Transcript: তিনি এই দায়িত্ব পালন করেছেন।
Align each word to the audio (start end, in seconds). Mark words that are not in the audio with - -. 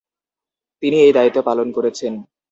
তিনি 0.83 0.97
এই 1.05 1.11
দায়িত্ব 1.13 1.39
পালন 1.41 1.67
করেছেন। 1.77 2.13